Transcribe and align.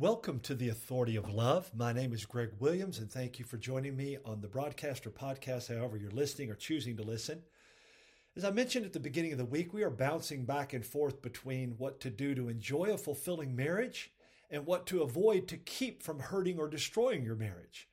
Welcome 0.00 0.40
to 0.44 0.54
the 0.54 0.70
Authority 0.70 1.16
of 1.16 1.28
Love. 1.28 1.70
My 1.74 1.92
name 1.92 2.14
is 2.14 2.24
Greg 2.24 2.52
Williams, 2.58 3.00
and 3.00 3.12
thank 3.12 3.38
you 3.38 3.44
for 3.44 3.58
joining 3.58 3.98
me 3.98 4.16
on 4.24 4.40
the 4.40 4.48
broadcast 4.48 5.06
or 5.06 5.10
podcast, 5.10 5.68
however 5.68 5.98
you're 5.98 6.10
listening 6.10 6.50
or 6.50 6.54
choosing 6.54 6.96
to 6.96 7.02
listen. 7.02 7.42
As 8.34 8.42
I 8.42 8.50
mentioned 8.50 8.86
at 8.86 8.94
the 8.94 8.98
beginning 8.98 9.32
of 9.32 9.36
the 9.36 9.44
week, 9.44 9.74
we 9.74 9.82
are 9.82 9.90
bouncing 9.90 10.46
back 10.46 10.72
and 10.72 10.86
forth 10.86 11.20
between 11.20 11.74
what 11.76 12.00
to 12.00 12.08
do 12.08 12.34
to 12.34 12.48
enjoy 12.48 12.84
a 12.86 12.96
fulfilling 12.96 13.54
marriage 13.54 14.10
and 14.50 14.64
what 14.64 14.86
to 14.86 15.02
avoid 15.02 15.46
to 15.48 15.58
keep 15.58 16.02
from 16.02 16.18
hurting 16.18 16.58
or 16.58 16.66
destroying 16.66 17.22
your 17.22 17.36
marriage. 17.36 17.86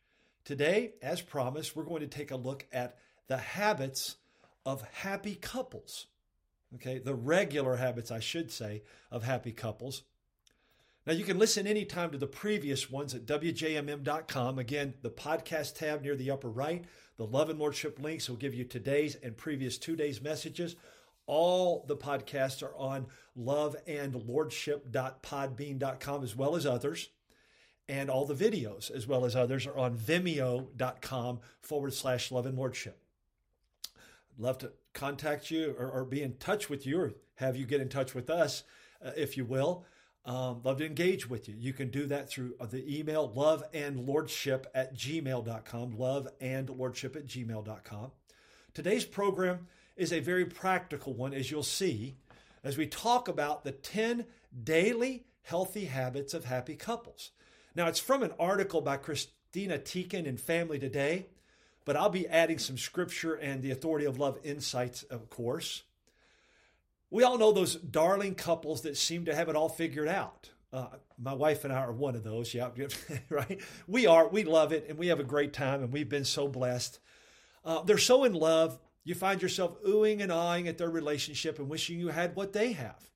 Today, 0.45 0.93
as 1.01 1.19
promised, 1.19 1.75
we're 1.75 1.83
going 1.83 1.99
to 1.99 2.07
take 2.07 2.31
a 2.31 2.37
look 2.37 2.67
at 2.71 2.95
the 3.27 3.35
habits 3.35 4.15
of 4.65 4.81
happy 4.93 5.35
couples. 5.35 6.07
Okay, 6.75 6.99
the 6.99 7.15
regular 7.15 7.75
habits, 7.75 8.11
I 8.11 8.21
should 8.21 8.49
say, 8.49 8.83
of 9.11 9.25
happy 9.25 9.51
couples. 9.51 10.03
Now, 11.07 11.13
you 11.13 11.23
can 11.23 11.39
listen 11.39 11.65
anytime 11.65 12.11
to 12.11 12.17
the 12.17 12.27
previous 12.27 12.91
ones 12.91 13.15
at 13.15 13.25
WJMM.com. 13.25 14.59
Again, 14.59 14.95
the 15.01 15.09
podcast 15.09 15.75
tab 15.75 16.01
near 16.01 16.17
the 16.17 16.29
upper 16.29 16.49
right, 16.49 16.83
the 17.15 17.25
Love 17.25 17.49
and 17.49 17.57
Lordship 17.57 17.97
links 18.01 18.27
will 18.27 18.35
give 18.35 18.53
you 18.53 18.65
today's 18.65 19.15
and 19.15 19.37
previous 19.37 19.77
two 19.77 19.95
days' 19.95 20.21
messages. 20.21 20.75
All 21.25 21.85
the 21.87 21.95
podcasts 21.95 22.61
are 22.61 22.75
on 22.75 23.05
loveandlordship.podbean.com 23.39 26.23
as 26.23 26.35
well 26.35 26.57
as 26.57 26.65
others. 26.65 27.07
And 27.87 28.09
all 28.09 28.25
the 28.25 28.35
videos, 28.35 28.91
as 28.91 29.07
well 29.07 29.23
as 29.23 29.33
others, 29.33 29.65
are 29.65 29.77
on 29.77 29.97
vimeo.com 29.97 31.39
forward 31.61 31.93
slash 31.93 32.33
love 32.33 32.45
and 32.45 32.57
lordship. 32.57 32.99
I'd 34.37 34.43
love 34.43 34.57
to 34.57 34.73
contact 34.93 35.51
you 35.51 35.73
or, 35.79 35.89
or, 35.89 36.03
be 36.03 36.21
in 36.21 36.35
touch 36.35 36.69
with 36.69 36.85
you 36.85 36.99
or 36.99 37.13
have 37.35 37.55
you 37.55 37.65
get 37.65 37.79
in 37.79 37.87
touch 37.87 38.13
with 38.13 38.29
us, 38.29 38.63
uh, 39.01 39.11
if 39.15 39.37
you 39.37 39.45
will. 39.45 39.85
Um, 40.27 40.59
love 40.65 40.79
to 40.79 40.85
engage 40.85 41.29
with 41.29 41.47
you. 41.47 41.55
You 41.57 41.71
can 41.71 41.89
do 41.89 42.05
that 42.07 42.29
through 42.29 42.55
uh, 42.59 42.65
the 42.65 42.99
email 42.99 43.31
love 43.33 43.63
and 43.73 44.05
lordship 44.05 44.67
at 44.75 44.93
gmail.com. 44.93 45.97
Love 45.97 46.27
and 46.41 46.69
lordship 46.69 47.15
at 47.15 47.27
gmail.com. 47.27 48.11
Today's 48.73 49.05
program 49.05 49.67
is 49.95 50.11
a 50.11 50.19
very 50.19 50.45
practical 50.45 51.13
one, 51.13 51.33
as 51.33 51.49
you'll 51.49 51.63
see, 51.63 52.17
as 52.61 52.77
we 52.77 52.87
talk 52.87 53.29
about 53.29 53.63
the 53.63 53.71
10 53.71 54.25
daily 54.63 55.23
healthy 55.43 55.85
habits 55.85 56.33
of 56.33 56.43
happy 56.43 56.75
couples. 56.75 57.31
Now, 57.73 57.87
it's 57.87 57.99
from 57.99 58.21
an 58.21 58.33
article 58.37 58.81
by 58.81 58.97
Christina 58.97 59.79
Teichen 59.79 60.25
in 60.25 60.35
Family 60.35 60.77
Today, 60.77 61.27
but 61.85 61.95
I'll 61.95 62.09
be 62.09 62.27
adding 62.27 62.59
some 62.59 62.77
scripture 62.77 63.35
and 63.35 63.61
the 63.61 63.71
authority 63.71 64.05
of 64.05 64.19
love 64.19 64.39
insights, 64.43 65.03
of 65.03 65.29
course. 65.29 65.83
We 67.09 67.23
all 67.23 67.37
know 67.37 67.51
those 67.51 67.75
darling 67.75 68.35
couples 68.35 68.81
that 68.81 68.97
seem 68.97 69.25
to 69.25 69.35
have 69.35 69.49
it 69.49 69.55
all 69.55 69.69
figured 69.69 70.07
out. 70.07 70.49
Uh, 70.73 70.87
my 71.17 71.33
wife 71.33 71.63
and 71.63 71.71
I 71.71 71.77
are 71.77 71.93
one 71.93 72.15
of 72.15 72.23
those. 72.23 72.53
Yeah, 72.53 72.69
right. 73.29 73.61
We 73.87 74.05
are. 74.05 74.27
We 74.27 74.43
love 74.43 74.73
it, 74.73 74.85
and 74.89 74.97
we 74.97 75.07
have 75.07 75.19
a 75.19 75.23
great 75.23 75.53
time, 75.53 75.81
and 75.81 75.93
we've 75.93 76.09
been 76.09 76.25
so 76.25 76.47
blessed. 76.47 76.99
Uh, 77.63 77.81
they're 77.83 77.97
so 77.97 78.25
in 78.25 78.33
love. 78.33 78.77
You 79.03 79.15
find 79.15 79.41
yourself 79.41 79.81
oohing 79.83 80.21
and 80.21 80.31
awing 80.31 80.67
at 80.67 80.77
their 80.77 80.89
relationship 80.89 81.59
and 81.59 81.69
wishing 81.69 81.99
you 81.99 82.09
had 82.09 82.35
what 82.35 82.51
they 82.51 82.73
have. 82.73 83.09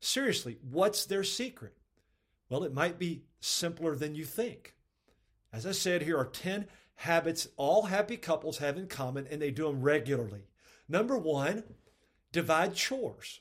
Seriously, 0.00 0.58
what's 0.62 1.04
their 1.04 1.24
secret? 1.24 1.76
Well, 2.48 2.64
it 2.64 2.72
might 2.72 2.98
be 2.98 3.24
simpler 3.40 3.94
than 3.96 4.14
you 4.14 4.24
think. 4.24 4.74
As 5.52 5.66
I 5.66 5.72
said, 5.72 6.02
here 6.02 6.18
are 6.18 6.26
10 6.26 6.66
habits 6.96 7.48
all 7.56 7.82
happy 7.82 8.16
couples 8.16 8.58
have 8.58 8.76
in 8.76 8.86
common, 8.86 9.26
and 9.30 9.40
they 9.40 9.50
do 9.50 9.66
them 9.66 9.82
regularly. 9.82 10.48
Number 10.88 11.18
one, 11.18 11.64
divide 12.32 12.74
chores. 12.74 13.40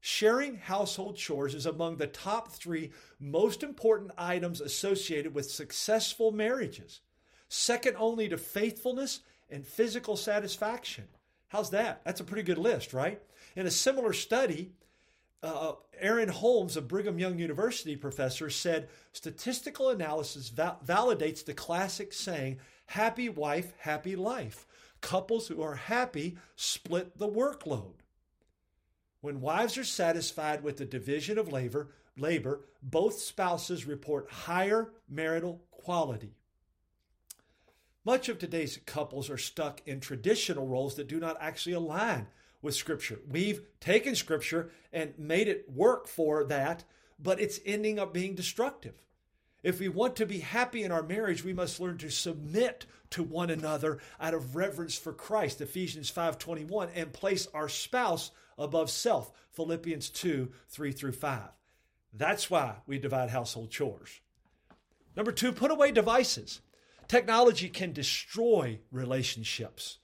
Sharing 0.00 0.56
household 0.56 1.16
chores 1.16 1.54
is 1.54 1.64
among 1.64 1.96
the 1.96 2.08
top 2.08 2.48
three 2.48 2.90
most 3.20 3.62
important 3.62 4.10
items 4.18 4.60
associated 4.60 5.32
with 5.32 5.50
successful 5.50 6.32
marriages, 6.32 7.00
second 7.48 7.96
only 7.98 8.28
to 8.28 8.36
faithfulness 8.36 9.20
and 9.48 9.64
physical 9.64 10.16
satisfaction. 10.16 11.04
How's 11.48 11.70
that? 11.70 12.00
That's 12.04 12.20
a 12.20 12.24
pretty 12.24 12.42
good 12.42 12.58
list, 12.58 12.92
right? 12.92 13.22
In 13.54 13.66
a 13.66 13.70
similar 13.70 14.12
study, 14.12 14.72
uh, 15.42 15.74
Erin 16.00 16.28
Holmes, 16.28 16.76
a 16.76 16.82
Brigham 16.82 17.18
Young 17.18 17.38
University 17.38 17.94
professor, 17.94 18.48
said 18.48 18.88
statistical 19.12 19.90
analysis 19.90 20.48
va- 20.48 20.78
validates 20.84 21.44
the 21.44 21.54
classic 21.54 22.12
saying, 22.12 22.58
happy 22.86 23.28
wife, 23.28 23.72
happy 23.78 24.16
life. 24.16 24.66
Couples 25.02 25.48
who 25.48 25.60
are 25.60 25.74
happy 25.74 26.38
split 26.56 27.18
the 27.18 27.28
workload. 27.28 27.96
When 29.20 29.42
wives 29.42 29.76
are 29.76 29.84
satisfied 29.84 30.64
with 30.64 30.78
the 30.78 30.86
division 30.86 31.36
of 31.38 31.52
labor, 31.52 31.90
labor, 32.16 32.62
both 32.82 33.20
spouses 33.20 33.86
report 33.86 34.30
higher 34.30 34.92
marital 35.08 35.62
quality. 35.70 36.34
Much 38.04 38.28
of 38.28 38.38
today's 38.38 38.80
couples 38.84 39.30
are 39.30 39.38
stuck 39.38 39.80
in 39.86 40.00
traditional 40.00 40.66
roles 40.66 40.96
that 40.96 41.06
do 41.06 41.20
not 41.20 41.36
actually 41.40 41.74
align 41.74 42.26
with 42.60 42.74
Scripture. 42.74 43.20
We've 43.28 43.62
taken 43.80 44.16
Scripture 44.16 44.70
and 44.92 45.16
made 45.18 45.46
it 45.46 45.70
work 45.70 46.08
for 46.08 46.44
that, 46.44 46.84
but 47.18 47.40
it's 47.40 47.60
ending 47.64 47.98
up 48.00 48.12
being 48.12 48.34
destructive. 48.34 48.94
If 49.62 49.78
we 49.78 49.88
want 49.88 50.16
to 50.16 50.26
be 50.26 50.40
happy 50.40 50.82
in 50.82 50.90
our 50.90 51.02
marriage, 51.02 51.44
we 51.44 51.52
must 51.52 51.78
learn 51.78 51.98
to 51.98 52.10
submit 52.10 52.86
to 53.10 53.22
one 53.22 53.50
another 53.50 53.98
out 54.20 54.34
of 54.34 54.56
reverence 54.56 54.96
for 54.96 55.12
Christ, 55.12 55.60
Ephesians 55.60 56.10
5:21, 56.10 56.90
and 56.94 57.12
place 57.12 57.46
our 57.54 57.68
spouse 57.68 58.32
above 58.58 58.90
self, 58.90 59.32
Philippians 59.50 60.10
2, 60.10 60.52
3 60.68 60.92
through 60.92 61.12
5. 61.12 61.50
That's 62.12 62.50
why 62.50 62.82
we 62.86 62.98
divide 62.98 63.30
household 63.30 63.70
chores. 63.70 64.20
Number 65.16 65.32
two, 65.32 65.52
put 65.52 65.70
away 65.70 65.92
devices. 65.92 66.60
Technology 67.06 67.68
can 67.68 67.92
destroy 67.92 68.80
relationships. 68.90 69.98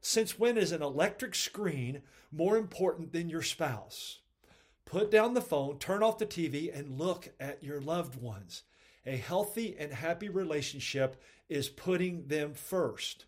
Since 0.00 0.38
when 0.38 0.56
is 0.56 0.72
an 0.72 0.82
electric 0.82 1.34
screen 1.34 2.02
more 2.30 2.56
important 2.56 3.12
than 3.12 3.28
your 3.28 3.42
spouse? 3.42 4.20
Put 4.84 5.10
down 5.10 5.34
the 5.34 5.40
phone, 5.40 5.78
turn 5.78 6.02
off 6.02 6.18
the 6.18 6.26
TV, 6.26 6.70
and 6.72 6.98
look 6.98 7.30
at 7.40 7.62
your 7.62 7.80
loved 7.80 8.14
ones. 8.14 8.62
A 9.06 9.16
healthy 9.16 9.76
and 9.78 9.92
happy 9.92 10.28
relationship 10.28 11.22
is 11.48 11.68
putting 11.68 12.26
them 12.26 12.54
first. 12.54 13.26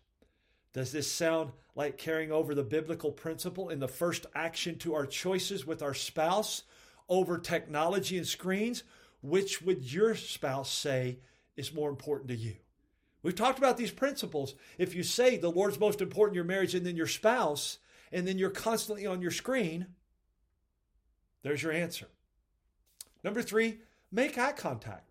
Does 0.73 0.91
this 0.91 1.11
sound 1.11 1.51
like 1.73 1.97
carrying 1.97 2.31
over 2.31 2.53
the 2.53 2.63
biblical 2.63 3.11
principle 3.11 3.69
in 3.69 3.79
the 3.79 3.87
first 3.87 4.25
action 4.35 4.77
to 4.79 4.93
our 4.93 5.05
choices 5.05 5.65
with 5.65 5.81
our 5.81 5.93
spouse 5.93 6.63
over 7.07 7.37
technology 7.37 8.17
and 8.17 8.27
screens? 8.27 8.83
Which 9.21 9.61
would 9.61 9.91
your 9.91 10.15
spouse 10.15 10.71
say 10.71 11.19
is 11.55 11.73
more 11.73 11.89
important 11.89 12.27
to 12.29 12.35
you? 12.35 12.55
We've 13.23 13.35
talked 13.35 13.57
about 13.57 13.77
these 13.77 13.91
principles. 13.91 14.55
If 14.77 14.95
you 14.95 15.03
say 15.03 15.37
the 15.37 15.51
Lord's 15.51 15.79
most 15.79 16.01
important 16.01 16.33
in 16.33 16.35
your 16.35 16.45
marriage 16.45 16.75
and 16.75 16.85
then 16.85 16.95
your 16.95 17.07
spouse, 17.07 17.79
and 18.11 18.27
then 18.27 18.37
you're 18.37 18.49
constantly 18.49 19.05
on 19.05 19.21
your 19.21 19.31
screen, 19.31 19.87
there's 21.41 21.63
your 21.63 21.71
answer. 21.71 22.07
Number 23.23 23.41
three, 23.41 23.79
make 24.11 24.37
eye 24.37 24.53
contact. 24.53 25.08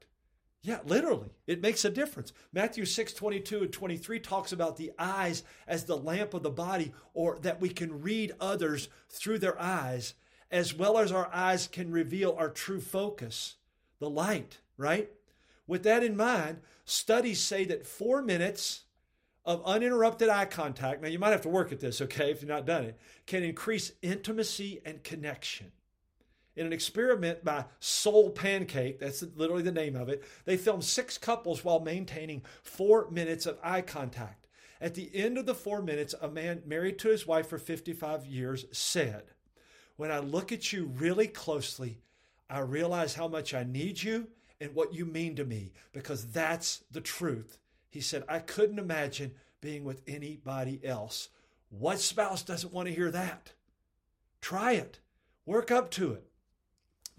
Yeah, 0.63 0.81
literally. 0.85 1.31
It 1.47 1.63
makes 1.63 1.85
a 1.85 1.91
difference. 1.91 2.33
Matthew 2.53 2.85
6, 2.85 3.13
22 3.13 3.63
and 3.63 3.73
23 3.73 4.21
talks 4.21 4.53
about 4.53 4.77
the 4.77 4.93
eyes 4.99 5.45
as 5.67 5.85
the 5.85 5.97
lamp 5.97 6.35
of 6.35 6.43
the 6.43 6.51
body, 6.51 6.93
or 7.15 7.39
that 7.43 7.61
we 7.61 7.69
can 7.69 8.03
read 8.03 8.35
others 8.41 8.89
through 9.09 9.39
their 9.39 9.61
eyes, 9.61 10.15
as 10.51 10.75
well 10.75 10.99
as 10.99 11.13
our 11.13 11.31
eyes 11.33 11.69
can 11.69 11.93
reveal 11.93 12.35
our 12.37 12.51
true 12.51 12.81
focus, 12.81 13.57
the 14.01 14.11
light, 14.11 14.59
right? 14.77 15.11
With 15.67 15.85
that 15.85 16.03
in 16.03 16.17
mind, 16.17 16.59
studies 16.85 17.41
say 17.41 17.65
that 17.67 17.87
four 17.87 18.21
minutes 18.21 18.83
of 19.45 19.65
uninterrupted 19.65 20.29
eye 20.29 20.45
contact, 20.45 21.03
now 21.03 21.09
you 21.09 21.19
might 21.19 21.31
have 21.31 21.43
to 21.43 21.49
work 21.49 21.71
at 21.73 21.81
this, 21.81 22.01
okay, 22.01 22.31
if 22.31 22.43
you've 22.43 22.51
not 22.51 22.67
done 22.67 22.85
it, 22.85 22.99
can 23.27 23.45
increase 23.45 23.93
intimacy 24.03 24.81
and 24.85 25.05
connection 25.05 25.71
in 26.59 26.67
an 26.67 26.73
experiment 26.73 27.45
by 27.45 27.65
Soul 27.79 28.31
Pancake, 28.31 28.99
that's 28.99 29.23
literally 29.37 29.63
the 29.63 29.71
name 29.71 29.95
of 29.95 30.09
it, 30.09 30.25
they 30.45 30.57
filmed 30.57 30.83
six 30.83 31.17
couples 31.17 31.65
while 31.65 31.79
maintaining 31.79 32.43
four 32.63 33.09
minutes 33.11 33.47
of 33.47 33.59
eye 33.63 33.81
contact. 33.81 34.49
At 34.81 34.95
the 34.95 35.11
end 35.15 35.39
of 35.39 35.47
the 35.47 35.55
four 35.55 35.83
minutes, 35.83 36.17
a 36.21 36.29
man 36.29 36.63
married 36.67 36.99
to 37.01 37.09
his 37.09 37.27
wife 37.27 37.49
for 37.49 37.59
55 37.59 38.27
years 38.27 38.67
said, 38.73 39.23
When 39.97 40.11
I 40.11 40.19
look 40.19 40.51
at 40.51 40.73
you 40.73 40.87
really 40.87 41.29
closely, 41.29 42.01
I 42.51 42.61
realize 42.61 43.15
how 43.15 43.29
much 43.29 43.55
I 43.55 43.63
need 43.63 44.03
you 44.03 44.27
and 44.61 44.75
what 44.75 44.95
you 44.95 45.05
mean 45.05 45.37
to 45.37 45.45
me 45.45 45.73
because 45.93 46.27
that's 46.27 46.83
the 46.91 47.01
truth. 47.01 47.59
He 47.89 48.01
said, 48.01 48.25
I 48.29 48.41
couldn't 48.41 48.81
imagine 48.81 49.35
being 49.61 49.85
with 49.85 50.03
anybody 50.09 50.81
else. 50.85 51.29
What 51.71 52.01
spouse 52.01 52.43
doesn't 52.43 52.73
want 52.73 52.89
to 52.89 52.95
hear 52.95 53.11
that? 53.13 53.53
Try 54.41 54.73
it. 54.73 54.99
Work 55.47 55.71
up 55.71 55.91
to 55.93 56.13
it 56.13 56.28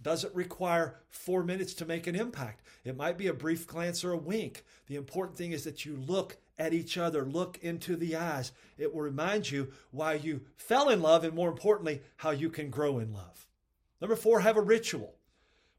doesn't 0.02 0.34
require 0.36 1.00
four 1.10 1.44
minutes 1.44 1.74
to 1.76 1.86
make 1.86 2.08
an 2.08 2.16
impact. 2.16 2.62
It 2.84 2.96
might 2.96 3.18
be 3.18 3.28
a 3.28 3.34
brief 3.34 3.68
glance 3.68 4.04
or 4.04 4.12
a 4.12 4.18
wink. 4.18 4.64
The 4.88 4.96
important 4.96 5.38
thing 5.38 5.52
is 5.52 5.64
that 5.66 5.86
you 5.86 5.96
look 5.96 6.38
at 6.58 6.74
each 6.74 6.98
other, 6.98 7.26
look 7.26 7.58
into 7.62 7.96
the 7.96 8.16
eyes. 8.16 8.52
It 8.78 8.94
will 8.94 9.02
remind 9.02 9.50
you 9.50 9.72
why 9.92 10.14
you 10.14 10.42
fell 10.58 10.90
in 10.90 11.02
love 11.02 11.24
and, 11.24 11.34
more 11.34 11.50
importantly, 11.50 12.02
how 12.18 12.32
you 12.32 12.50
can 12.50 12.70
grow 12.70 13.00
in 13.00 13.14
love. 13.14 13.48
Number 14.02 14.16
four, 14.16 14.42
have 14.42 14.58
a 14.58 14.62
ritual. 14.62 15.16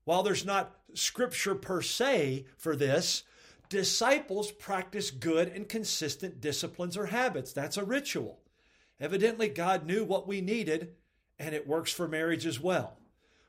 While 0.05 0.23
there's 0.23 0.45
not 0.45 0.81
scripture 0.95 1.55
per 1.55 1.83
se 1.83 2.47
for 2.57 2.77
this. 2.77 3.25
Disciples 3.69 4.51
practice 4.51 5.11
good 5.11 5.49
and 5.49 5.69
consistent 5.69 6.41
disciplines 6.41 6.97
or 6.97 7.07
habits. 7.07 7.53
That's 7.53 7.77
a 7.77 7.85
ritual. 7.85 8.41
Evidently, 9.01 9.49
God 9.49 9.87
knew 9.87 10.05
what 10.05 10.27
we 10.27 10.41
needed, 10.41 10.95
and 11.39 11.55
it 11.55 11.67
works 11.67 11.93
for 11.93 12.09
marriage 12.09 12.47
as 12.47 12.61
well. 12.61 12.97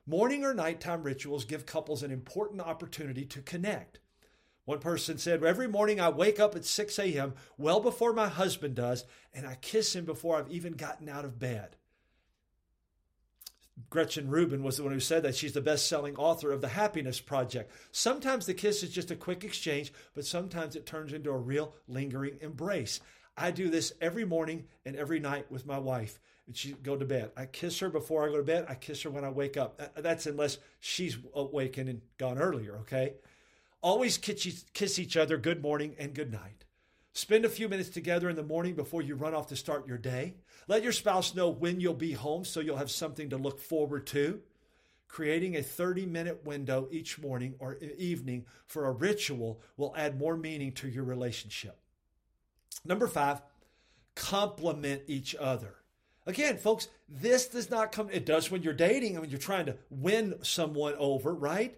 Morning 0.08 0.44
or 0.44 0.54
nighttime 0.54 1.04
rituals 1.04 1.46
give 1.46 1.66
couples 1.66 2.02
an 2.02 2.12
important 2.12 2.62
opportunity 2.62 3.26
to 3.26 3.42
connect. 3.42 4.00
One 4.66 4.80
person 4.80 5.18
said, 5.18 5.44
Every 5.44 5.68
morning 5.68 6.00
I 6.00 6.10
wake 6.10 6.40
up 6.40 6.56
at 6.56 6.66
6 6.66 7.00
a.m., 7.00 7.34
well 7.58 7.80
before 7.80 8.14
my 8.14 8.28
husband 8.28 8.76
does, 8.76 9.06
and 9.34 9.46
I 9.46 9.56
kiss 9.56 9.96
him 9.96 10.06
before 10.06 10.38
I've 10.38 10.52
even 10.52 10.74
gotten 10.74 11.10
out 11.10 11.26
of 11.26 11.40
bed. 11.40 11.76
Gretchen 13.90 14.30
Rubin 14.30 14.64
was 14.64 14.78
the 14.78 14.84
one 14.84 14.94
who 14.94 15.00
said 15.00 15.24
that. 15.24 15.36
She's 15.36 15.54
the 15.54 15.62
best 15.62 15.88
selling 15.88 16.16
author 16.16 16.52
of 16.52 16.62
The 16.62 16.70
Happiness 16.70 17.20
Project. 17.20 17.72
Sometimes 17.92 18.46
the 18.46 18.54
kiss 18.54 18.84
is 18.84 18.92
just 18.92 19.12
a 19.12 19.16
quick 19.16 19.44
exchange, 19.44 19.92
but 20.14 20.26
sometimes 20.26 20.76
it 20.76 20.86
turns 20.86 21.14
into 21.14 21.32
a 21.32 21.38
real 21.38 21.74
lingering 21.88 22.38
embrace. 22.42 23.00
I 23.38 23.52
do 23.52 23.70
this 23.70 23.94
every 24.02 24.26
morning 24.26 24.66
and 24.86 24.96
every 24.96 25.20
night 25.20 25.52
with 25.52 25.66
my 25.66 25.80
wife. 25.80 26.20
And 26.48 26.58
she 26.58 26.74
go 26.74 26.96
to 26.98 27.06
bed. 27.06 27.32
I 27.38 27.46
kiss 27.46 27.80
her 27.80 27.90
before 27.90 28.26
I 28.26 28.30
go 28.30 28.38
to 28.38 28.44
bed. 28.44 28.66
I 28.68 28.76
kiss 28.76 29.04
her 29.04 29.10
when 29.10 29.24
I 29.24 29.30
wake 29.30 29.58
up. 29.58 29.80
That's 29.96 30.26
unless 30.26 30.58
she's 30.80 31.18
awakened 31.34 31.90
and 31.90 32.02
gone 32.18 32.40
earlier, 32.40 32.78
okay? 32.80 33.14
Always 33.82 34.18
kiss 34.18 35.00
each 35.00 35.18
other 35.18 35.38
good 35.38 35.62
morning 35.62 35.96
and 35.98 36.14
good 36.14 36.32
night. 36.32 36.66
Spend 37.14 37.44
a 37.44 37.50
few 37.50 37.68
minutes 37.68 37.90
together 37.90 38.30
in 38.30 38.36
the 38.36 38.44
morning 38.44 38.74
before 38.74 39.02
you 39.02 39.16
run 39.16 39.34
off 39.34 39.48
to 39.48 39.56
start 39.56 39.88
your 39.88 39.98
day. 39.98 40.36
Let 40.68 40.84
your 40.84 40.94
spouse 40.94 41.36
know 41.36 41.50
when 41.50 41.80
you'll 41.80 41.94
be 41.94 42.14
home 42.14 42.46
so 42.46 42.60
you'll 42.60 42.78
have 42.78 42.92
something 42.92 43.30
to 43.32 43.38
look 43.38 43.60
forward 43.60 44.08
to. 44.08 44.42
Creating 45.10 45.58
a 45.58 45.62
30 45.64 46.06
minute 46.06 46.46
window 46.46 46.88
each 46.90 47.20
morning 47.20 47.56
or 47.60 47.78
evening 47.98 48.46
for 48.66 48.86
a 48.86 48.92
ritual 48.92 49.62
will 49.76 49.94
add 49.98 50.18
more 50.18 50.38
meaning 50.38 50.72
to 50.72 50.88
your 50.88 51.04
relationship. 51.04 51.78
Number 52.86 53.08
five, 53.08 53.42
compliment 54.16 55.02
each 55.08 55.36
other. 55.36 55.76
Again, 56.26 56.58
folks, 56.58 56.88
this 57.10 57.48
does 57.48 57.70
not 57.70 57.92
come, 57.92 58.10
it 58.12 58.26
does 58.26 58.52
when 58.52 58.62
you're 58.62 58.74
dating 58.74 59.14
and 59.14 59.22
when 59.22 59.30
you're 59.30 59.40
trying 59.40 59.66
to 59.66 59.78
win 59.90 60.36
someone 60.44 60.94
over, 60.98 61.34
right? 61.34 61.78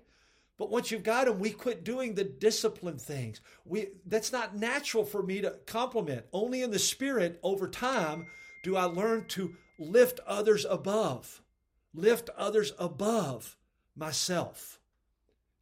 But 0.57 0.69
once 0.69 0.91
you've 0.91 1.03
got 1.03 1.25
them, 1.25 1.39
we 1.39 1.49
quit 1.51 1.83
doing 1.83 2.13
the 2.13 2.23
discipline 2.23 2.97
things. 2.97 3.41
We 3.65 3.87
that's 4.05 4.31
not 4.31 4.55
natural 4.55 5.03
for 5.03 5.23
me 5.23 5.41
to 5.41 5.55
compliment. 5.65 6.25
Only 6.31 6.61
in 6.61 6.71
the 6.71 6.79
spirit 6.79 7.39
over 7.41 7.67
time 7.67 8.27
do 8.63 8.75
I 8.75 8.83
learn 8.83 9.25
to 9.29 9.55
lift 9.79 10.19
others 10.27 10.65
above. 10.69 11.41
Lift 11.93 12.29
others 12.37 12.73
above 12.77 13.57
myself. 13.95 14.79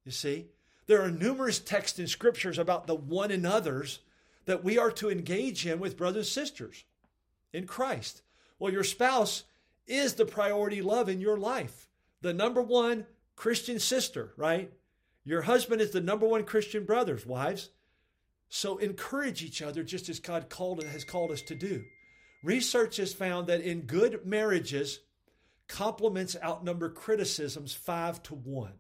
You 0.06 0.12
see? 0.12 0.48
There 0.88 1.02
are 1.02 1.12
numerous 1.12 1.60
texts 1.60 2.00
in 2.00 2.08
scriptures 2.08 2.58
about 2.58 2.86
the 2.86 2.96
one 2.96 3.32
another's 3.32 4.00
that 4.46 4.64
we 4.64 4.78
are 4.78 4.92
to 4.92 5.10
engage 5.10 5.66
in 5.66 5.80
with 5.80 5.98
brothers 5.98 6.28
and 6.28 6.46
sisters 6.48 6.84
in 7.54 7.66
Christ. 7.66 8.24
Well, 8.62 8.72
your 8.72 8.84
spouse 8.84 9.44
is 9.88 10.14
the 10.14 10.26
priority 10.26 10.84
love 10.84 11.10
in 11.10 11.20
your 11.20 11.36
life, 11.36 11.90
the 12.22 12.32
number 12.32 12.62
one 12.62 13.08
Christian 13.36 13.80
sister, 13.80 14.34
right? 14.38 14.72
Your 15.24 15.42
husband 15.42 15.82
is 15.82 15.90
the 15.90 16.00
number 16.00 16.28
one 16.28 16.44
Christian 16.44 16.86
brothers, 16.86 17.26
wives. 17.26 17.72
So 18.50 18.78
encourage 18.78 19.42
each 19.42 19.64
other 19.64 19.84
just 19.84 20.10
as 20.10 20.20
God 20.20 20.48
called 20.48 20.84
has 20.84 21.04
called 21.04 21.32
us 21.32 21.42
to 21.42 21.56
do. 21.56 21.86
Research 22.44 22.98
has 22.98 23.16
found 23.16 23.48
that 23.48 23.62
in 23.62 23.82
good 23.82 24.28
marriages, 24.28 25.00
compliments 25.68 26.36
outnumber 26.44 26.92
criticisms 26.92 27.74
five 27.74 28.22
to 28.22 28.36
one. 28.36 28.74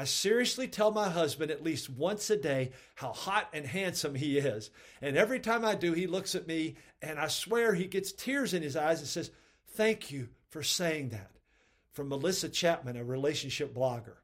I 0.00 0.04
seriously 0.04 0.66
tell 0.66 0.92
my 0.92 1.10
husband 1.10 1.50
at 1.50 1.62
least 1.62 1.90
once 1.90 2.30
a 2.30 2.36
day 2.38 2.70
how 2.94 3.12
hot 3.12 3.50
and 3.52 3.66
handsome 3.66 4.14
he 4.14 4.38
is. 4.38 4.70
And 5.02 5.14
every 5.14 5.38
time 5.40 5.62
I 5.62 5.74
do, 5.74 5.92
he 5.92 6.06
looks 6.06 6.34
at 6.34 6.46
me 6.46 6.76
and 7.02 7.18
I 7.18 7.28
swear 7.28 7.74
he 7.74 7.84
gets 7.84 8.10
tears 8.10 8.54
in 8.54 8.62
his 8.62 8.76
eyes 8.76 9.00
and 9.00 9.08
says, 9.08 9.30
Thank 9.74 10.10
you 10.10 10.30
for 10.48 10.62
saying 10.62 11.10
that. 11.10 11.32
From 11.92 12.08
Melissa 12.08 12.48
Chapman, 12.48 12.96
a 12.96 13.04
relationship 13.04 13.74
blogger 13.74 14.14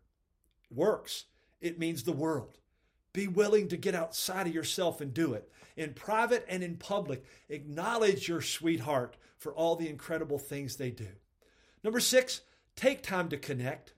works. 0.71 1.27
It 1.61 1.79
means 1.79 2.05
the 2.05 2.13
world. 2.13 2.57
Be 3.13 3.29
willing 3.29 3.69
to 3.69 3.77
get 3.77 3.95
outside 3.95 4.47
of 4.47 4.55
yourself 4.55 5.03
and 5.03 5.13
do 5.13 5.35
it. 5.35 5.47
In 5.77 5.93
private 5.93 6.47
and 6.49 6.63
in 6.63 6.79
public, 6.79 7.23
acknowledge 7.51 8.29
your 8.29 8.41
sweetheart 8.41 9.19
for 9.37 9.53
all 9.53 9.77
the 9.77 9.91
incredible 9.91 10.39
things 10.39 10.77
they 10.77 10.91
do. 10.91 11.09
Number 11.85 12.01
six, 12.01 12.41
take 12.77 13.03
time 13.03 13.29
to 13.29 13.37
connect. 13.37 13.93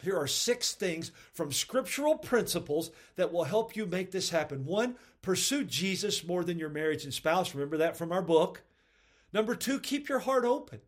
Here 0.00 0.16
are 0.16 0.26
six 0.26 0.72
things 0.72 1.12
from 1.32 1.52
scriptural 1.52 2.16
principles 2.16 2.90
that 3.16 3.32
will 3.32 3.44
help 3.44 3.76
you 3.76 3.86
make 3.86 4.10
this 4.10 4.30
happen. 4.30 4.64
One, 4.64 4.96
pursue 5.20 5.64
Jesus 5.64 6.24
more 6.24 6.42
than 6.42 6.58
your 6.58 6.68
marriage 6.68 7.04
and 7.04 7.14
spouse. 7.14 7.54
Remember 7.54 7.76
that 7.78 7.96
from 7.96 8.10
our 8.10 8.22
book. 8.22 8.62
Number 9.32 9.54
two, 9.54 9.78
keep 9.78 10.08
your 10.08 10.20
heart 10.20 10.44
open. 10.44 10.80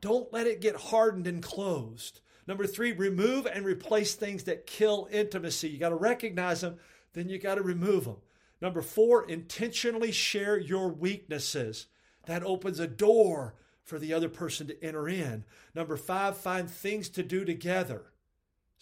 Don't 0.00 0.32
let 0.32 0.46
it 0.46 0.60
get 0.60 0.76
hardened 0.76 1.26
and 1.26 1.42
closed. 1.42 2.20
Number 2.46 2.66
three, 2.66 2.92
remove 2.92 3.46
and 3.46 3.64
replace 3.64 4.14
things 4.14 4.44
that 4.44 4.66
kill 4.66 5.08
intimacy. 5.10 5.68
You 5.68 5.78
got 5.78 5.90
to 5.90 5.96
recognize 5.96 6.60
them, 6.60 6.78
then 7.12 7.28
you 7.28 7.38
got 7.38 7.56
to 7.56 7.62
remove 7.62 8.04
them. 8.04 8.16
Number 8.60 8.82
four, 8.82 9.28
intentionally 9.28 10.12
share 10.12 10.58
your 10.58 10.88
weaknesses. 10.88 11.86
That 12.26 12.42
opens 12.42 12.78
a 12.78 12.86
door 12.86 13.54
for 13.84 13.98
the 13.98 14.12
other 14.12 14.28
person 14.28 14.66
to 14.68 14.84
enter 14.84 15.08
in. 15.08 15.44
Number 15.74 15.96
five, 15.96 16.36
find 16.36 16.70
things 16.70 17.08
to 17.10 17.22
do 17.22 17.44
together. 17.44 18.09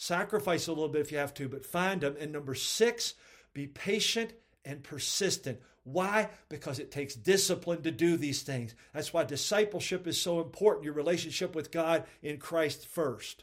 Sacrifice 0.00 0.68
a 0.68 0.72
little 0.72 0.88
bit 0.88 1.00
if 1.00 1.10
you 1.10 1.18
have 1.18 1.34
to, 1.34 1.48
but 1.48 1.66
find 1.66 2.00
them. 2.00 2.16
And 2.20 2.32
number 2.32 2.54
six, 2.54 3.14
be 3.52 3.66
patient 3.66 4.32
and 4.64 4.84
persistent. 4.84 5.60
Why? 5.82 6.30
Because 6.48 6.78
it 6.78 6.92
takes 6.92 7.16
discipline 7.16 7.82
to 7.82 7.90
do 7.90 8.16
these 8.16 8.42
things. 8.42 8.76
That's 8.94 9.12
why 9.12 9.24
discipleship 9.24 10.06
is 10.06 10.20
so 10.20 10.40
important, 10.40 10.84
your 10.84 10.94
relationship 10.94 11.56
with 11.56 11.72
God 11.72 12.04
in 12.22 12.38
Christ 12.38 12.86
first. 12.86 13.42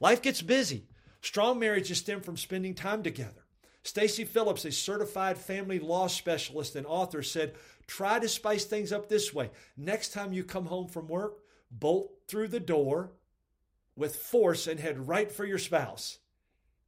Life 0.00 0.20
gets 0.20 0.42
busy. 0.42 0.88
Strong 1.20 1.60
marriages 1.60 1.98
stem 1.98 2.22
from 2.22 2.36
spending 2.36 2.74
time 2.74 3.04
together. 3.04 3.44
Stacy 3.84 4.24
Phillips, 4.24 4.64
a 4.64 4.72
certified 4.72 5.38
family 5.38 5.78
law 5.78 6.08
specialist 6.08 6.74
and 6.74 6.86
author, 6.86 7.22
said, 7.22 7.54
Try 7.86 8.18
to 8.18 8.28
spice 8.28 8.64
things 8.64 8.92
up 8.92 9.08
this 9.08 9.32
way. 9.32 9.50
Next 9.76 10.12
time 10.12 10.32
you 10.32 10.42
come 10.42 10.66
home 10.66 10.88
from 10.88 11.06
work, 11.06 11.38
bolt 11.70 12.10
through 12.26 12.48
the 12.48 12.60
door 12.60 13.12
with 13.98 14.16
force 14.16 14.66
and 14.66 14.80
head 14.80 15.08
right 15.08 15.30
for 15.30 15.44
your 15.44 15.58
spouse. 15.58 16.18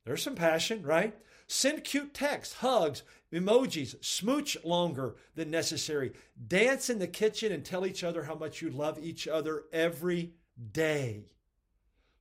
There's 0.05 0.23
some 0.23 0.37
passion, 0.37 0.83
right? 0.83 1.15
Send 1.47 1.83
cute 1.83 2.15
texts, 2.15 2.55
hugs, 2.55 3.03
emojis, 3.33 4.03
smooch 4.05 4.57
longer 4.65 5.17
than 5.35 5.51
necessary. 5.51 6.13
Dance 6.47 6.89
in 6.89 7.01
the 7.01 7.09
kitchen 7.09 7.53
and 7.53 7.65
tell 7.65 7.85
each 7.85 8.05
other 8.05 8.23
how 8.23 8.37
much 8.37 8.63
you 8.63 8.71
love 8.71 8.99
each 9.03 9.27
other 9.27 9.65
every 9.73 10.35
day. 10.73 11.33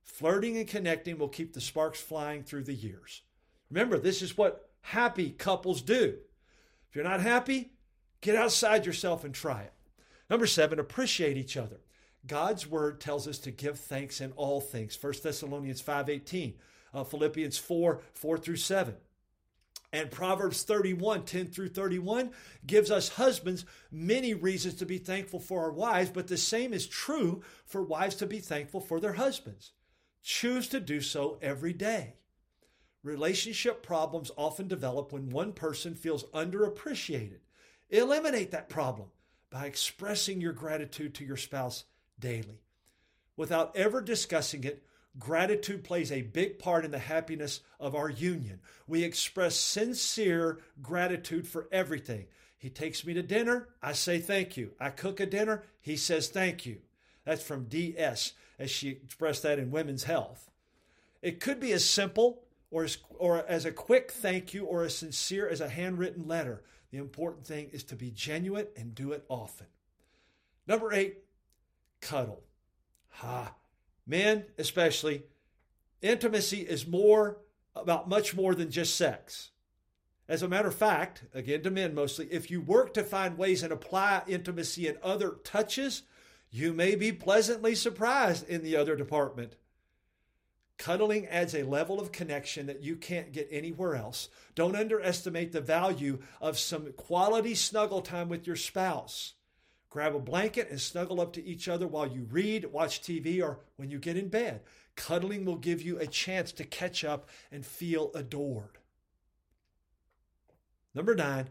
Flirting 0.02 0.56
and 0.56 0.66
connecting 0.66 1.16
will 1.16 1.28
keep 1.28 1.52
the 1.52 1.60
sparks 1.60 2.00
flying 2.00 2.42
through 2.42 2.64
the 2.64 2.74
years. 2.74 3.22
Remember, 3.70 3.98
this 3.98 4.20
is 4.20 4.36
what 4.36 4.68
happy 4.80 5.30
couples 5.30 5.80
do. 5.80 6.16
If 6.88 6.96
you're 6.96 7.04
not 7.04 7.20
happy, 7.20 7.70
get 8.20 8.34
outside 8.34 8.84
yourself 8.84 9.22
and 9.22 9.32
try 9.32 9.62
it. 9.62 9.72
Number 10.28 10.46
seven, 10.46 10.80
appreciate 10.80 11.36
each 11.36 11.56
other. 11.56 11.80
God's 12.26 12.66
word 12.66 13.00
tells 13.00 13.26
us 13.26 13.38
to 13.40 13.50
give 13.50 13.78
thanks 13.78 14.20
in 14.20 14.32
all 14.32 14.60
things. 14.60 14.98
1 15.00 15.14
Thessalonians 15.22 15.82
5.18, 15.82 16.54
uh, 16.92 17.04
Philippians 17.04 17.58
4, 17.58 18.00
4 18.12 18.38
through 18.38 18.56
7. 18.56 18.94
And 19.92 20.10
Proverbs 20.10 20.62
31, 20.62 21.24
10 21.24 21.46
through 21.46 21.70
31 21.70 22.30
gives 22.64 22.90
us 22.90 23.08
husbands 23.08 23.64
many 23.90 24.34
reasons 24.34 24.74
to 24.76 24.86
be 24.86 24.98
thankful 24.98 25.40
for 25.40 25.62
our 25.62 25.72
wives, 25.72 26.10
but 26.10 26.28
the 26.28 26.36
same 26.36 26.72
is 26.72 26.86
true 26.86 27.42
for 27.64 27.82
wives 27.82 28.14
to 28.16 28.26
be 28.26 28.38
thankful 28.38 28.80
for 28.80 29.00
their 29.00 29.14
husbands. 29.14 29.72
Choose 30.22 30.68
to 30.68 30.78
do 30.78 31.00
so 31.00 31.38
every 31.42 31.72
day. 31.72 32.14
Relationship 33.02 33.82
problems 33.82 34.30
often 34.36 34.68
develop 34.68 35.12
when 35.12 35.30
one 35.30 35.52
person 35.52 35.94
feels 35.94 36.24
underappreciated. 36.24 37.38
Eliminate 37.88 38.52
that 38.52 38.68
problem 38.68 39.08
by 39.50 39.66
expressing 39.66 40.40
your 40.40 40.52
gratitude 40.52 41.14
to 41.14 41.24
your 41.24 41.38
spouse 41.38 41.84
daily. 42.20 42.62
Without 43.36 43.74
ever 43.76 44.00
discussing 44.00 44.64
it, 44.64 44.84
gratitude 45.18 45.82
plays 45.82 46.12
a 46.12 46.22
big 46.22 46.58
part 46.58 46.84
in 46.84 46.90
the 46.90 46.98
happiness 46.98 47.60
of 47.78 47.94
our 47.94 48.08
union. 48.08 48.60
We 48.86 49.02
express 49.02 49.56
sincere 49.56 50.58
gratitude 50.82 51.48
for 51.48 51.68
everything. 51.72 52.26
He 52.58 52.68
takes 52.68 53.04
me 53.06 53.14
to 53.14 53.22
dinner, 53.22 53.68
I 53.82 53.92
say 53.92 54.18
thank 54.18 54.56
you. 54.56 54.72
I 54.78 54.90
cook 54.90 55.18
a 55.18 55.26
dinner, 55.26 55.64
he 55.80 55.96
says 55.96 56.28
thank 56.28 56.66
you. 56.66 56.78
That's 57.24 57.42
from 57.42 57.64
DS 57.64 58.34
as 58.58 58.70
she 58.70 58.90
expressed 58.90 59.42
that 59.42 59.58
in 59.58 59.70
Women's 59.70 60.04
Health. 60.04 60.50
It 61.22 61.40
could 61.40 61.60
be 61.60 61.72
as 61.72 61.88
simple 61.88 62.42
or 62.70 62.84
as, 62.84 62.98
or 63.18 63.44
as 63.46 63.64
a 63.64 63.72
quick 63.72 64.10
thank 64.10 64.54
you 64.54 64.64
or 64.64 64.84
as 64.84 64.96
sincere 64.96 65.48
as 65.48 65.60
a 65.60 65.68
handwritten 65.68 66.28
letter. 66.28 66.62
The 66.90 66.98
important 66.98 67.46
thing 67.46 67.70
is 67.72 67.84
to 67.84 67.96
be 67.96 68.10
genuine 68.10 68.66
and 68.76 68.94
do 68.94 69.12
it 69.12 69.24
often. 69.28 69.66
Number 70.66 70.92
eight, 70.92 71.18
cuddle. 72.00 72.44
Ha. 73.08 73.54
Men, 74.06 74.46
especially, 74.58 75.24
Intimacy 76.02 76.60
is 76.60 76.86
more 76.86 77.38
about 77.74 78.08
much 78.08 78.34
more 78.34 78.54
than 78.54 78.70
just 78.70 78.96
sex. 78.96 79.50
As 80.28 80.42
a 80.42 80.48
matter 80.48 80.68
of 80.68 80.74
fact, 80.74 81.24
again 81.34 81.62
to 81.62 81.70
men 81.70 81.94
mostly, 81.94 82.26
if 82.30 82.50
you 82.50 82.60
work 82.60 82.94
to 82.94 83.02
find 83.02 83.36
ways 83.36 83.62
and 83.62 83.72
apply 83.72 84.22
intimacy 84.26 84.86
in 84.86 84.96
other 85.02 85.36
touches, 85.44 86.02
you 86.50 86.72
may 86.72 86.94
be 86.94 87.12
pleasantly 87.12 87.74
surprised 87.74 88.48
in 88.48 88.62
the 88.62 88.76
other 88.76 88.96
department. 88.96 89.56
Cuddling 90.78 91.26
adds 91.26 91.54
a 91.54 91.64
level 91.64 92.00
of 92.00 92.12
connection 92.12 92.66
that 92.66 92.82
you 92.82 92.96
can't 92.96 93.32
get 93.32 93.48
anywhere 93.50 93.96
else. 93.96 94.30
Don't 94.54 94.76
underestimate 94.76 95.52
the 95.52 95.60
value 95.60 96.20
of 96.40 96.58
some 96.58 96.92
quality 96.94 97.54
snuggle 97.54 98.00
time 98.00 98.30
with 98.30 98.46
your 98.46 98.56
spouse. 98.56 99.34
Grab 99.90 100.14
a 100.14 100.20
blanket 100.20 100.68
and 100.70 100.80
snuggle 100.80 101.20
up 101.20 101.32
to 101.32 101.44
each 101.44 101.68
other 101.68 101.86
while 101.86 102.06
you 102.06 102.26
read, 102.30 102.64
watch 102.66 103.02
TV, 103.02 103.42
or 103.42 103.58
when 103.76 103.90
you 103.90 103.98
get 103.98 104.16
in 104.16 104.28
bed. 104.28 104.62
Cuddling 104.96 105.44
will 105.44 105.56
give 105.56 105.82
you 105.82 105.98
a 105.98 106.06
chance 106.06 106.52
to 106.52 106.64
catch 106.64 107.04
up 107.04 107.28
and 107.50 107.66
feel 107.66 108.10
adored. 108.14 108.78
Number 110.94 111.14
nine, 111.14 111.48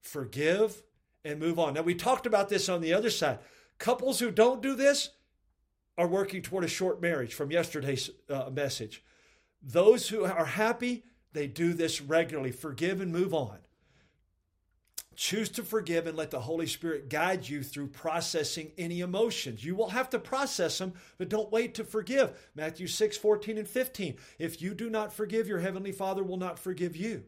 forgive 0.00 0.82
and 1.24 1.40
move 1.40 1.58
on. 1.58 1.74
Now, 1.74 1.82
we 1.82 1.94
talked 1.94 2.26
about 2.26 2.48
this 2.48 2.68
on 2.68 2.80
the 2.80 2.92
other 2.92 3.10
side. 3.10 3.38
Couples 3.78 4.20
who 4.20 4.30
don't 4.30 4.62
do 4.62 4.74
this, 4.74 5.10
are 5.96 6.08
working 6.08 6.42
toward 6.42 6.64
a 6.64 6.68
short 6.68 7.00
marriage 7.00 7.34
from 7.34 7.50
yesterday's 7.50 8.10
uh, 8.28 8.50
message. 8.50 9.02
Those 9.62 10.08
who 10.08 10.24
are 10.24 10.44
happy, 10.44 11.04
they 11.32 11.46
do 11.46 11.72
this 11.72 12.00
regularly. 12.00 12.50
Forgive 12.50 13.00
and 13.00 13.12
move 13.12 13.32
on. 13.32 13.58
Choose 15.16 15.48
to 15.50 15.62
forgive 15.62 16.06
and 16.06 16.16
let 16.16 16.30
the 16.30 16.40
Holy 16.40 16.66
Spirit 16.66 17.08
guide 17.08 17.48
you 17.48 17.62
through 17.62 17.88
processing 17.88 18.72
any 18.76 19.00
emotions. 19.00 19.64
You 19.64 19.74
will 19.74 19.90
have 19.90 20.10
to 20.10 20.18
process 20.18 20.78
them, 20.78 20.94
but 21.18 21.28
don't 21.28 21.52
wait 21.52 21.74
to 21.74 21.84
forgive. 21.84 22.32
Matthew 22.54 22.86
6, 22.86 23.16
14 23.16 23.58
and 23.58 23.68
15. 23.68 24.16
If 24.38 24.60
you 24.60 24.74
do 24.74 24.90
not 24.90 25.12
forgive, 25.12 25.46
your 25.46 25.60
heavenly 25.60 25.92
Father 25.92 26.22
will 26.22 26.36
not 26.36 26.58
forgive 26.58 26.96
you. 26.96 27.24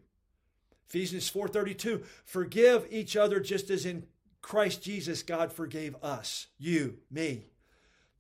Ephesians 0.89 1.29
4:32. 1.31 2.05
Forgive 2.25 2.87
each 2.91 3.17
other 3.17 3.41
just 3.41 3.71
as 3.71 3.85
in 3.85 4.07
Christ 4.41 4.83
Jesus 4.83 5.23
God 5.23 5.53
forgave 5.53 5.97
us, 6.03 6.47
you, 6.59 6.99
me. 7.11 7.47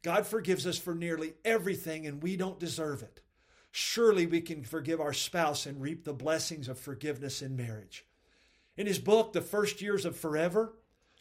God 0.03 0.27
forgives 0.27 0.67
us 0.67 0.79
for 0.79 0.95
nearly 0.95 1.35
everything 1.45 2.07
and 2.07 2.23
we 2.23 2.37
don't 2.37 2.61
deserve 2.61 3.03
it. 3.03 3.21
Surely 3.71 4.27
we 4.27 4.41
can 4.41 4.65
forgive 4.65 5.01
our 5.01 5.13
spouse 5.13 5.67
and 5.67 5.81
reap 5.81 6.05
the 6.05 6.13
blessings 6.13 6.69
of 6.69 6.79
forgiveness 6.79 7.43
in 7.43 7.57
marriage. 7.57 8.05
In 8.77 8.87
his 8.87 8.99
book, 8.99 9.33
The 9.33 9.41
First 9.41 9.81
Years 9.81 10.05
of 10.05 10.17
Forever, 10.17 10.75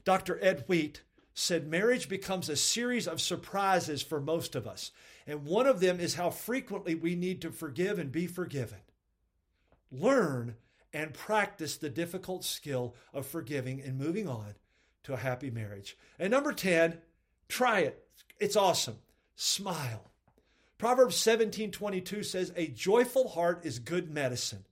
Dr. 0.03 0.37
Ed 0.43 0.65
Wheat 0.67 1.01
said 1.33 1.67
marriage 1.67 2.07
becomes 2.07 2.47
a 2.49 2.55
series 2.55 3.07
of 3.07 3.21
surprises 3.21 4.01
for 4.01 4.21
most 4.21 4.55
of 4.55 4.67
us. 4.67 4.91
And 5.27 5.45
one 5.45 5.67
of 5.67 5.79
them 5.79 5.99
is 5.99 6.15
how 6.15 6.29
frequently 6.29 6.95
we 6.95 7.15
need 7.15 7.41
to 7.41 7.51
forgive 7.51 7.99
and 7.99 8.11
be 8.11 8.27
forgiven. 8.27 8.79
Learn 9.91 10.55
and 10.93 11.13
practice 11.13 11.75
the 11.75 11.89
difficult 11.89 12.45
skill 12.45 12.95
of 13.13 13.27
forgiving 13.27 13.81
and 13.81 13.97
moving 13.97 14.29
on 14.29 14.55
to 15.03 15.13
a 15.13 15.17
happy 15.17 15.51
marriage. 15.51 15.97
And 16.17 16.31
number 16.31 16.53
10, 16.53 16.99
try 17.49 17.79
it. 17.79 18.07
It's 18.39 18.55
awesome. 18.55 18.97
Smile. 19.35 20.11
Proverbs 20.77 21.17
17 21.17 21.71
22 21.71 22.23
says, 22.23 22.53
A 22.55 22.67
joyful 22.67 23.29
heart 23.29 23.65
is 23.65 23.79
good 23.79 24.09
medicine. 24.09 24.65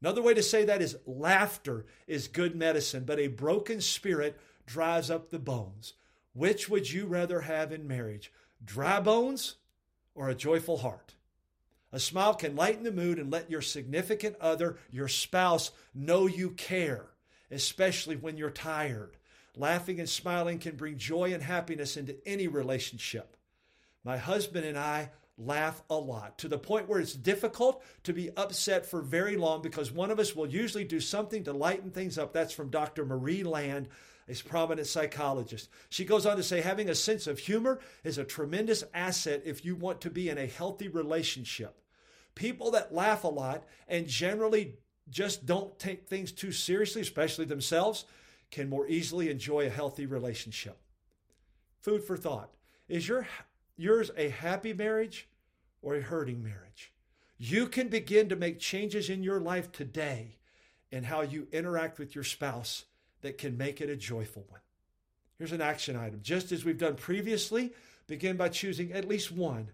Another 0.00 0.22
way 0.22 0.34
to 0.34 0.42
say 0.42 0.64
that 0.64 0.82
is 0.82 0.96
laughter 1.06 1.86
is 2.06 2.28
good 2.28 2.54
medicine, 2.54 3.04
but 3.04 3.18
a 3.18 3.28
broken 3.28 3.80
spirit 3.80 4.38
dries 4.66 5.10
up 5.10 5.30
the 5.30 5.38
bones. 5.38 5.94
Which 6.34 6.68
would 6.68 6.90
you 6.90 7.06
rather 7.06 7.40
have 7.40 7.72
in 7.72 7.88
marriage? 7.88 8.32
Dry 8.64 9.00
bones 9.00 9.56
or 10.14 10.28
a 10.28 10.34
joyful 10.34 10.78
heart? 10.78 11.14
A 11.90 11.98
smile 11.98 12.34
can 12.34 12.54
lighten 12.54 12.84
the 12.84 12.92
mood 12.92 13.18
and 13.18 13.32
let 13.32 13.50
your 13.50 13.62
significant 13.62 14.36
other, 14.40 14.76
your 14.90 15.08
spouse, 15.08 15.70
know 15.94 16.26
you 16.26 16.50
care, 16.50 17.06
especially 17.50 18.14
when 18.14 18.36
you're 18.36 18.50
tired. 18.50 19.16
Laughing 19.56 19.98
and 19.98 20.08
smiling 20.08 20.58
can 20.58 20.76
bring 20.76 20.98
joy 20.98 21.32
and 21.32 21.42
happiness 21.42 21.96
into 21.96 22.16
any 22.26 22.46
relationship. 22.46 23.36
My 24.04 24.18
husband 24.18 24.66
and 24.66 24.78
I 24.78 25.10
laugh 25.38 25.82
a 25.88 25.94
lot 25.94 26.36
to 26.38 26.48
the 26.48 26.58
point 26.58 26.88
where 26.88 27.00
it's 27.00 27.14
difficult 27.14 27.82
to 28.02 28.12
be 28.12 28.30
upset 28.36 28.84
for 28.84 29.00
very 29.00 29.36
long 29.36 29.62
because 29.62 29.92
one 29.92 30.10
of 30.10 30.18
us 30.18 30.34
will 30.34 30.48
usually 30.48 30.84
do 30.84 31.00
something 31.00 31.44
to 31.44 31.52
lighten 31.52 31.90
things 31.90 32.18
up. 32.18 32.32
That's 32.32 32.52
from 32.52 32.70
Dr. 32.70 33.06
Marie 33.06 33.44
Land, 33.44 33.88
a 34.28 34.34
prominent 34.34 34.88
psychologist. 34.88 35.68
She 35.88 36.04
goes 36.04 36.26
on 36.26 36.36
to 36.36 36.42
say 36.42 36.60
having 36.60 36.88
a 36.88 36.94
sense 36.94 37.26
of 37.26 37.38
humor 37.38 37.78
is 38.02 38.18
a 38.18 38.24
tremendous 38.24 38.82
asset 38.92 39.42
if 39.44 39.64
you 39.64 39.76
want 39.76 40.00
to 40.02 40.10
be 40.10 40.28
in 40.28 40.38
a 40.38 40.46
healthy 40.46 40.88
relationship. 40.88 41.80
People 42.34 42.72
that 42.72 42.92
laugh 42.92 43.24
a 43.24 43.28
lot 43.28 43.64
and 43.86 44.06
generally 44.06 44.74
just 45.08 45.46
don't 45.46 45.78
take 45.78 46.06
things 46.06 46.32
too 46.32 46.52
seriously, 46.52 47.00
especially 47.00 47.44
themselves, 47.44 48.04
can 48.50 48.68
more 48.68 48.86
easily 48.88 49.30
enjoy 49.30 49.66
a 49.66 49.70
healthy 49.70 50.06
relationship. 50.06 50.78
Food 51.80 52.02
for 52.02 52.16
thought. 52.16 52.50
Is 52.88 53.06
your, 53.06 53.26
yours 53.78 54.10
a 54.16 54.28
happy 54.28 54.72
marriage 54.72 55.28
or 55.82 55.94
a 55.94 56.00
hurting 56.00 56.42
marriage? 56.42 56.92
You 57.38 57.68
can 57.68 57.88
begin 57.88 58.28
to 58.28 58.36
make 58.36 58.58
changes 58.58 59.08
in 59.08 59.22
your 59.22 59.40
life 59.40 59.70
today 59.70 60.38
in 60.90 61.04
how 61.04 61.20
you 61.20 61.46
interact 61.52 61.98
with 61.98 62.14
your 62.14 62.24
spouse 62.24 62.84
that 63.20 63.38
can 63.38 63.56
make 63.56 63.80
it 63.80 63.90
a 63.90 63.96
joyful 63.96 64.44
one. 64.48 64.60
Here's 65.38 65.52
an 65.52 65.60
action 65.60 65.96
item. 65.96 66.20
Just 66.22 66.50
as 66.50 66.64
we've 66.64 66.78
done 66.78 66.96
previously, 66.96 67.72
begin 68.06 68.36
by 68.36 68.48
choosing 68.48 68.92
at 68.92 69.06
least 69.06 69.30
one 69.30 69.70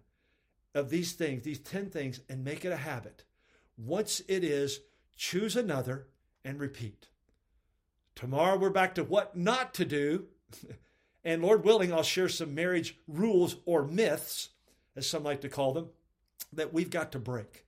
of 0.74 0.90
these 0.90 1.12
things, 1.12 1.42
these 1.42 1.60
10 1.60 1.88
things, 1.88 2.20
and 2.28 2.44
make 2.44 2.64
it 2.64 2.72
a 2.72 2.76
habit. 2.76 3.24
Once 3.78 4.20
it 4.28 4.44
is, 4.44 4.80
choose 5.16 5.56
another 5.56 6.08
and 6.44 6.60
repeat. 6.60 7.08
Tomorrow 8.14 8.58
we're 8.58 8.70
back 8.70 8.94
to 8.96 9.04
what 9.04 9.36
not 9.36 9.72
to 9.74 9.84
do. 9.84 10.26
and 11.24 11.42
Lord 11.42 11.64
willing, 11.64 11.92
I'll 11.92 12.02
share 12.02 12.28
some 12.28 12.54
marriage 12.54 12.98
rules 13.08 13.56
or 13.64 13.86
myths, 13.86 14.50
as 14.94 15.08
some 15.08 15.24
like 15.24 15.40
to 15.40 15.48
call 15.48 15.72
them, 15.72 15.88
that 16.52 16.72
we've 16.72 16.90
got 16.90 17.12
to 17.12 17.18
break. 17.18 17.64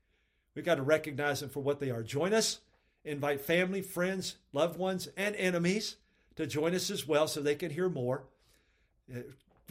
We've 0.54 0.64
got 0.64 0.76
to 0.76 0.82
recognize 0.82 1.40
them 1.40 1.48
for 1.48 1.60
what 1.60 1.80
they 1.80 1.90
are. 1.90 2.02
Join 2.02 2.32
us, 2.32 2.60
invite 3.04 3.40
family, 3.40 3.82
friends, 3.82 4.36
loved 4.52 4.78
ones, 4.78 5.08
and 5.16 5.34
enemies 5.36 5.96
to 6.36 6.46
join 6.46 6.74
us 6.74 6.90
as 6.90 7.06
well 7.06 7.26
so 7.26 7.40
they 7.40 7.54
can 7.54 7.70
hear 7.70 7.88
more. 7.88 8.24
Uh, 9.14 9.20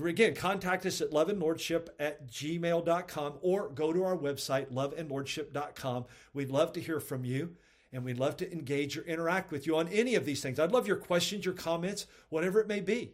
again, 0.03 0.35
contact 0.35 0.85
us 0.85 1.01
at 1.01 1.11
loveandlordship 1.11 1.89
at 1.99 2.27
gmail.com 2.27 3.33
or 3.41 3.69
go 3.69 3.93
to 3.93 4.03
our 4.03 4.17
website, 4.17 4.71
loveandlordship.com. 4.71 6.05
We'd 6.33 6.51
love 6.51 6.73
to 6.73 6.81
hear 6.81 6.99
from 6.99 7.23
you 7.23 7.55
and 7.93 8.03
we'd 8.03 8.19
love 8.19 8.35
to 8.37 8.51
engage 8.51 8.97
or 8.97 9.03
interact 9.03 9.51
with 9.51 9.65
you 9.65 9.77
on 9.77 9.87
any 9.87 10.15
of 10.15 10.25
these 10.25 10.41
things. 10.41 10.59
I'd 10.59 10.71
love 10.71 10.87
your 10.87 10.97
questions, 10.97 11.45
your 11.45 11.53
comments, 11.53 12.07
whatever 12.29 12.59
it 12.59 12.67
may 12.67 12.81
be. 12.81 13.13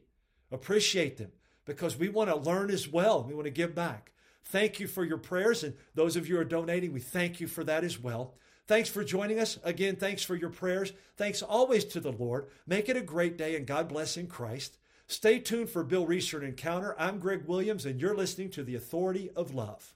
Appreciate 0.51 1.17
them 1.17 1.31
because 1.65 1.98
we 1.98 2.10
want 2.10 2.29
to 2.29 2.36
learn 2.36 2.70
as 2.70 2.88
well. 2.88 3.24
We 3.24 3.34
want 3.34 3.46
to 3.46 3.51
give 3.51 3.74
back. 3.74 4.12
Thank 4.43 4.79
you 4.79 4.88
for 4.88 5.05
your 5.05 5.17
prayers, 5.17 5.63
and 5.63 5.75
those 5.96 6.15
of 6.15 6.27
you 6.27 6.36
who 6.36 6.41
are 6.41 6.46
donating, 6.46 6.91
we 6.91 7.00
thank 7.00 7.39
you 7.39 7.48
for 7.48 7.63
that 7.63 7.84
as 7.84 8.00
well. 8.00 8.34
Thanks 8.67 8.89
for 8.89 9.03
joining 9.03 9.39
us. 9.39 9.60
Again, 9.63 9.96
thanks 9.96 10.24
for 10.24 10.36
your 10.36 10.50
prayers. 10.50 10.93
Thanks 11.17 11.41
always 11.41 11.86
to 11.86 12.00
the 12.00 12.12
Lord. 12.12 12.48
Make 12.65 12.89
it 12.89 12.98
a 12.98 13.01
great 13.01 13.38
day, 13.38 13.55
and 13.55 13.67
God 13.67 13.88
bless 13.88 14.17
in 14.17 14.27
Christ. 14.27 14.77
Stay 15.08 15.39
tuned 15.39 15.70
for 15.70 15.84
Bill 15.84 16.05
Reeser 16.05 16.43
Encounter. 16.43 16.96
I'm 16.98 17.20
Greg 17.20 17.46
Williams, 17.46 17.86
and 17.86 18.00
you're 18.00 18.15
listening 18.15 18.50
to 18.51 18.63
The 18.63 18.75
Authority 18.75 19.29
of 19.36 19.53
Love. 19.53 19.89